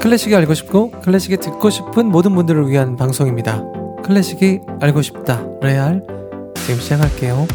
[0.00, 3.62] 클래식이 알고 싶고 클래식이 듣고 싶은 모든 분들을 위한 방송입니다.
[4.02, 5.46] 클래식이 알고 싶다.
[5.60, 6.02] 레알
[6.54, 7.46] 지금 시작할게요.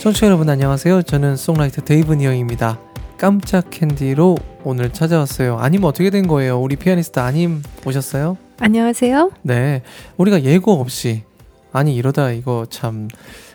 [0.00, 1.02] 청취자 여러분 안녕하세요.
[1.02, 2.80] 저는 songwriter 데이브 니영입니다.
[3.16, 5.58] 깜짝 캔디로 오늘 찾아왔어요.
[5.58, 6.60] 아님 어떻게 된 거예요?
[6.60, 8.36] 우리 피아니스트 아님 오셨어요?
[8.58, 9.30] 안녕하세요.
[9.42, 9.82] 네.
[10.16, 11.22] 우리가 예고 없이
[11.70, 13.06] 아니 이러다 이거 참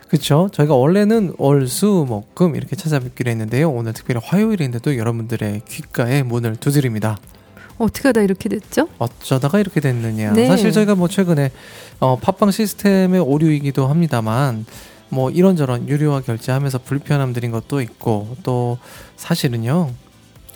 [0.08, 7.18] 그쵸 저희가 원래는 월수목금 이렇게 찾아뵙기로 했는데요 오늘 특별히 화요일인데도 여러분들의 귓가에 문을 두드립니다
[7.76, 8.88] 어떻게 하다 이렇게 됐죠?
[8.98, 10.48] 어쩌다가 이렇게 됐느냐 네.
[10.48, 11.50] 사실 저희가 뭐 최근에
[12.00, 14.66] 어, 팟빵 시스템의 오류이기도 합니다만
[15.10, 18.78] 뭐 이런저런 유료화 결제하면서 불편함들인 것도 있고 또
[19.16, 19.90] 사실은요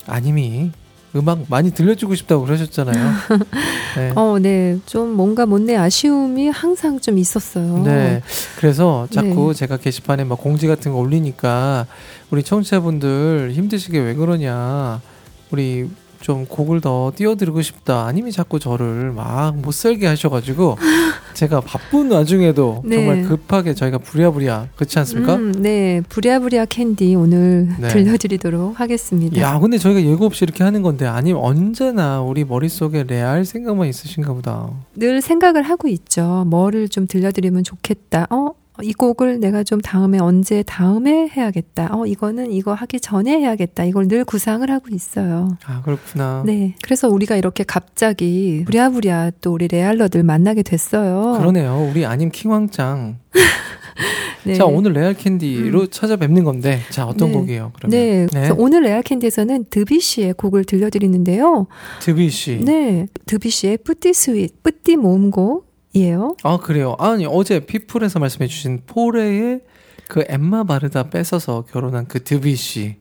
[0.06, 0.73] 아님이
[1.15, 3.12] 음악 많이 들려주고 싶다고 그러셨잖아요
[3.97, 4.12] 네.
[4.16, 4.79] 어, 네.
[4.87, 7.83] 좀 뭔가 못내 아쉬움이 항상 좀 있었어요.
[7.84, 8.23] 네.
[8.59, 9.59] 그래서 자꾸 네.
[9.59, 11.86] 제가 게시판에 막 공지 같은 거 올리니까
[12.31, 15.03] 우리 청취자분들 힘드시게 왜 그러냐.
[15.51, 15.91] 우리
[16.23, 18.06] 좀 곡을 더 띄워드리고 싶다.
[18.06, 20.79] 아니면 자꾸 저를 막 못 살게 하셔가지고
[21.34, 22.97] 제가 바쁜 와중에도 네.
[22.97, 25.34] 정말 급하게 저희가 부랴부랴 그렇지 않습니까?
[25.37, 26.01] 음, 네.
[26.09, 27.89] 부랴부랴 캔디 오늘 네.
[27.89, 29.41] 들려드리도록 하겠습니다.
[29.41, 34.33] 야, 근데 저희가 예고 없이 이렇게 하는 건데 아니면 언제나 우리 머릿속에 레알 생각만 있으신가
[34.33, 34.70] 보다.
[34.95, 36.45] 늘 생각을 하고 있죠.
[36.47, 38.27] 뭐를 좀 들려드리면 좋겠다.
[38.31, 38.51] 어?
[38.81, 41.91] 이 곡을 내가 좀 다음에 언제 다음에 해야겠다.
[41.95, 43.84] 어, 이거는 이거 하기 전에 해야겠다.
[43.84, 45.59] 이걸 늘 구상을 하고 있어요.
[45.67, 46.42] 아, 그렇구나.
[46.47, 46.75] 네.
[46.83, 51.39] 그래서 우리가 이렇게 갑자기 부랴부랴 또 우리 레알러들 만나게 됐어요.
[51.39, 51.89] 그러네요.
[51.91, 53.19] 우리 아님 킹왕짱
[54.45, 54.55] 네.
[54.55, 57.34] 자 오늘 레알 캔디로 찾아뵙는 건데 자 어떤 네.
[57.39, 58.27] 곡이에요 그러면 네.
[58.31, 61.67] 그래서 오늘 레알 캔디에서는 드뷔시의 곡을 들려드리는데요.
[62.00, 62.58] 드뷔시.
[62.64, 63.07] 네.
[63.27, 66.37] 드뷔시의 Petite Suite, Petite 모음곡 이에요.
[66.43, 66.97] 아 그래요.
[66.98, 69.61] 아니 어제 피플에서 말씀해주신 포레의
[70.09, 72.96] 그 엠마 바르닥 뺏어서 결혼한 그 드뷔시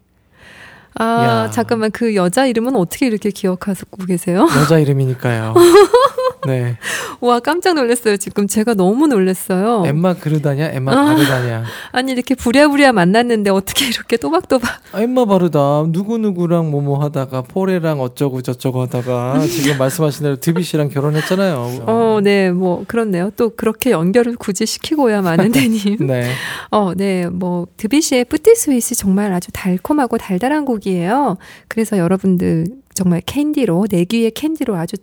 [0.96, 1.52] 아, 야.
[1.52, 1.90] 잠깐만.
[1.92, 4.46] 그 여자 이름은 어떻게 이렇게 기억하고 계세요?
[4.60, 5.54] 여자 이름이니까요.
[6.48, 6.78] 네.
[7.22, 8.18] 와, 깜짝 놀랐어요.
[8.18, 9.84] 지금 제가 너무 놀랐어요.
[9.86, 11.06] 엠마 그르다냐 엠마 아.
[11.06, 11.64] 바르다냐.
[11.92, 14.82] 아니, 이렇게 부랴부랴 만났는데 어떻게 이렇게 또박또박.
[14.94, 20.90] 아, 엠마 바르다 누구 누구랑 뭐뭐 하다가 포레랑 어쩌고 저쩌고 하다가 지금 말씀하신 대로 드뷔시랑
[20.90, 21.84] 결혼했잖아요.
[21.86, 23.32] 어, 네, 뭐, 그렇네요.
[23.38, 26.08] 또 그렇게 연결을 굳이 시키고야 마는데, 님.
[26.08, 26.32] 네.
[26.72, 31.38] 어, 네, 뭐, 드뷔시의 Petite Suite이 정말 아주 달콤하고 달달한 곡이에요.
[31.68, 34.98] 그래서 여러분들 정말 캔디로, 내귀의 캔디로 아주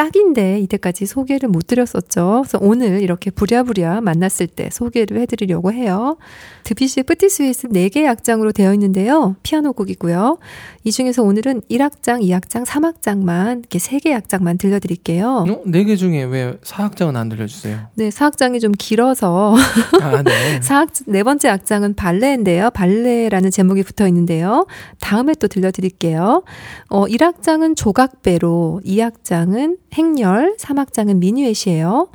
[0.00, 2.40] 딱인데 이때까지 소개를 못 드렸었죠.
[2.42, 6.16] 그래서 오늘 이렇게 부랴부랴 만났을 때 소개를 해드리려고 해요.
[6.64, 9.36] 드비시의 뿌띠 스윗은 4개의 악장으로 되어 있는데요.
[9.42, 10.38] 피아노 곡이고요.
[10.84, 15.44] 이 중에서 오늘은 1악장, 2악장, 3악장만 이렇게 3개의 악장만 들려드릴게요.
[15.46, 15.62] 어?
[15.66, 17.88] 네개 중에 왜 사학장은 안 들려주세요?
[17.96, 19.54] 네, 4악장이 좀 길어서
[20.00, 20.60] 아 네.
[20.62, 22.70] 사악 네 번째 악장은 발레인데요.
[22.70, 24.66] 발레라는 제목이 붙어 있는데요.
[25.00, 26.42] 다음에 또 들려드릴게요.
[26.88, 32.08] 어, 1악장은 조각배로, 2악장은 행렬, 3악장은 미니웨시예요.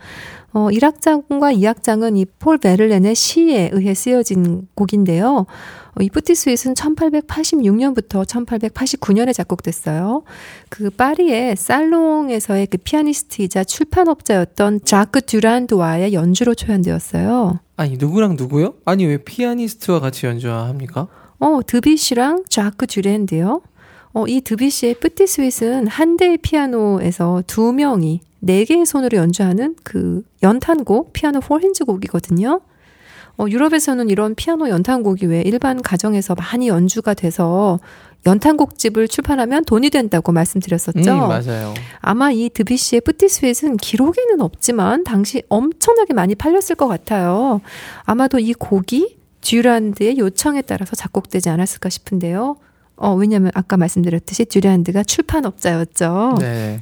[0.54, 5.46] 어, 1악장과 2악장은 이 폴 베를렌의 시에 의해 쓰여진 곡인데요.
[5.98, 10.24] 어, 이 뿌티 스윗은 1886년부터 1889년에 작곡됐어요.
[10.70, 17.60] 그 파리의 살롱에서의 그 피아니스트이자 출판업자였던 자크 듀란드와의 연주로 초연되었어요.
[17.78, 18.76] 아니 누구랑 누구요?
[18.86, 21.08] 아니 왜 피아니스트와 같이 연주합니까?
[21.40, 23.62] 어, 드뷔시랑 자크 듀란드요.
[24.16, 30.24] 어, 이 드뷔시의 Petite Suite은 한 대의 피아노에서 두 명이 네 개의 손으로 연주하는 그
[30.42, 32.62] 연탄곡, 피아노 four hands 곡이거든요.
[33.38, 37.82] 어, 유럽에서는 이런 피아노 연탄곡이 왜 일반 가정에서 많이 연주가 돼서
[38.26, 41.12] 연탄곡집을 출판하면 돈이 된다고 말씀드렸었죠.
[41.12, 41.74] 음, 맞아요.
[42.00, 47.60] 아마 이 드뷔시의 Petite Suite은 기록에는 없지만 당시 엄청나게 많이 팔렸을 것 같아요.
[48.04, 52.56] 아마도 이 곡이 듀란드의 요청에 따라서 작곡되지 않았을까 싶은데요.
[52.98, 56.38] 어, 왜냐면 아까 말씀드렸듯이 듀란드가 출판업자였죠.
[56.40, 56.82] 네.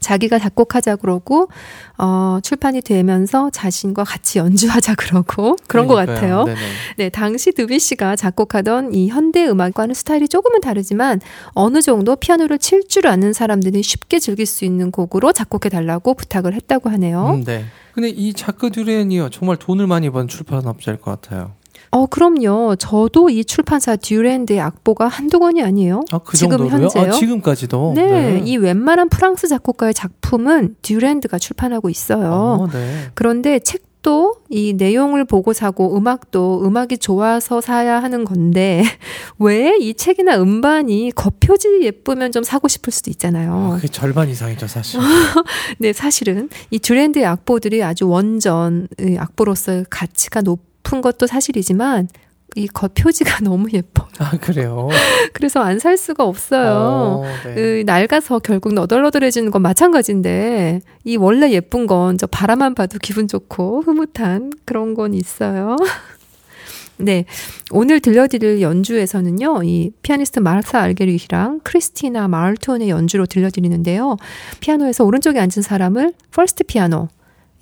[0.00, 1.48] 자기가 작곡하자 그러고
[1.96, 6.44] 어, 출판이 되면서 자신과 같이 연주하자 그러고 그런 것 그러니까요.
[6.44, 6.44] 같아요.
[6.44, 6.60] 네네.
[6.98, 11.22] 네, 당시 드비시가 작곡하던 이 현대 음악과는 스타일이 조금은 다르지만
[11.54, 16.52] 어느 정도 피아노를 칠 줄 아는 사람들이 쉽게 즐길 수 있는 곡으로 작곡해 달라고 부탁을
[16.52, 17.36] 했다고 하네요.
[17.36, 17.64] 음, 네.
[17.94, 21.52] 근데 이 자크 듀렌이요 정말 돈을 많이 번 출판업자일 것 같아요.
[21.94, 22.74] 어, 그럼요.
[22.76, 26.02] 저도 이 출판사 듀랜드의 악보가 한두 권이 아니에요.
[26.10, 26.82] 아, 그 지금 정도로요?
[26.86, 27.04] 현재요?
[27.04, 27.92] 아, 지금까지도.
[27.94, 32.32] 네, 이 웬만한 프랑스 작곡가의 작품은 듀랜드가 출판하고 있어요.
[32.32, 33.10] 어, 네.
[33.14, 38.82] 그런데 책도 이 내용을 보고 사고 음악도 음악이 좋아서 사야 하는 건데
[39.38, 43.72] 왜 이 책이나 음반이 겉표지 예쁘면 좀 사고 싶을 수도 아, 있잖아요.
[43.76, 44.98] 그게 절반 이상이죠 사실.
[45.78, 52.08] 네, 사실은 이 듀랜드의 악보들이 아주 원전 의 악보로서의 가치가 높 은 것도 사실이지만
[52.56, 54.06] 이 겉표지가 너무 예뻐요.
[54.18, 54.88] 아, 그래요?
[55.32, 57.22] 그래서 안 살 수가 없어요.
[57.22, 57.54] 어, 네.
[57.54, 63.82] 그 낡아서 결국 너덜너덜해지는 건 마찬가지인데 이 원래 예쁜 건 저 바라만 봐도 기분 좋고
[63.82, 65.76] 흐뭇한 그런 건 있어요.
[66.96, 67.24] 네.
[67.72, 74.16] 오늘 들려드릴 연주에서는요, 이 피아니스트 마르사 알게리히랑 크리스티나 마르톤의 연주로 들려드리는데요.
[74.60, 77.08] 피아노에서 오른쪽에 앉은 사람을 first 피아노,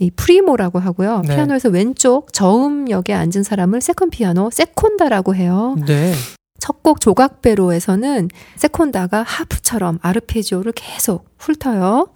[0.02, 1.22] 이 primo라고 하고요.
[1.26, 1.34] 네.
[1.34, 5.76] 피아노에서 왼쪽 저음역에 앉은 사람을 second 피아노, seconda라고 해요.
[5.86, 6.12] 네.
[6.58, 12.10] 첫곡 조각배로에서는 seconda가 하프처럼 아르페지오를 계속 훑어요.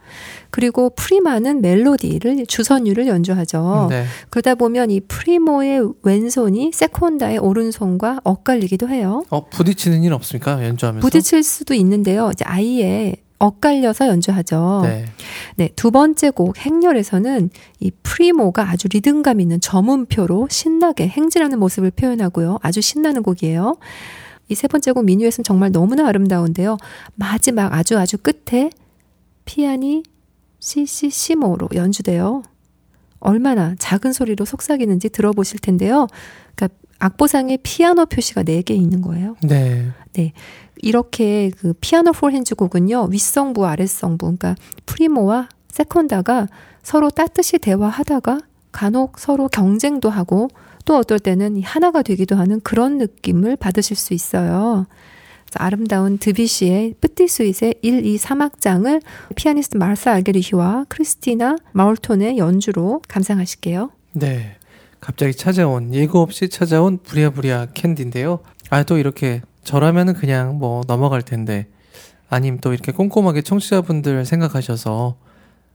[0.51, 3.89] 그리고 prima는 멜로디를 주선율을 연주하죠.
[3.91, 4.05] 네.
[4.31, 9.25] 그러다 보면 이 primo의 왼손이 seconda의 오른손과 엇갈리기도 해요.
[9.31, 10.65] 어, 부딪히는 일 없습니까?
[10.65, 11.05] 연주하면서?
[11.05, 12.31] 부딪힐 수도 있는데요.
[12.33, 14.81] 이제 아예 엇갈려서 연주하죠.
[14.85, 15.05] 네.
[15.57, 17.51] 네, 두 번째 곡 행렬에서는
[17.81, 22.59] 이 프리모가 아주 리듬감 있는 저음표로 신나게 행진하는 모습을 표현하고요.
[22.63, 23.77] 아주 신나는 곡이에요.
[24.49, 26.77] 이 세 번째 곡 미뉴엣은 정말 너무나 아름다운데요.
[27.15, 28.71] 마지막 아주 아주 끝에
[29.45, 30.03] 피아니
[30.61, 32.43] 시시시모로 연주돼요.
[33.19, 36.07] 얼마나 작은 소리로 속삭이는지 들어보실 텐데요.
[36.55, 39.37] 그러니까 악보상에 피아노 표시가 4개 있는 거예요.
[39.43, 40.33] 네.
[40.83, 44.55] 이렇게 그 피아노 four hands 곡은요 윗성부 아랫성부 그러니까
[44.87, 46.49] primo와 seconda가
[46.83, 48.41] 서로 따뜻이 대화하다가
[48.73, 50.49] 간혹 서로 경쟁도 하고
[50.85, 54.87] 또 어떨 때는 이 하나가 되기도 하는 그런 느낌을 받으실 수 있어요.
[55.55, 59.03] 아름다운 드뷔시의 Petite Suite의 1, 2, 3악장을
[59.35, 63.91] 피아니스트 마르사 알게리히와 크리스티나 마울톤의 연주로 감상하실게요.
[64.13, 64.57] 네.
[65.01, 68.41] 갑자기 찾아온 예고 없이 찾아온 부랴부랴 캔디인데요.
[68.71, 71.67] 아 또 이렇게 저라면은 그냥 뭐 넘어갈 텐데
[72.31, 75.17] 아님 또 이렇게 꼼꼼하게 청취자분들 생각하셔서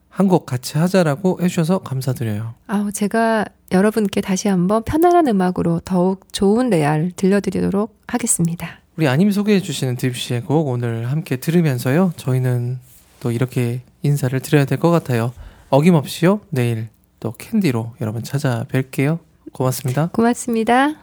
[0.10, 2.54] 한 곡 같이 하자라고 해주셔서 감사드려요.
[2.68, 8.80] 아우, 제가 여러분께 다시 한번 편안한 음악으로 더욱 좋은 레알 들려드리도록 하겠습니다.
[8.98, 12.12] 우리 아님 소개해 주시는 딥시의 곡 오늘 함께 들으면서요.
[12.18, 12.80] 저희는
[13.22, 15.32] 또 이렇게 인사를 드려야 될 것 같아요.
[15.70, 16.42] 어김없이요.
[16.50, 16.90] 내일
[17.22, 19.20] 또 캔디로 여러분 찾아뵐게요.
[19.54, 20.08] 고맙습니다.
[20.12, 20.96] 고맙습니다.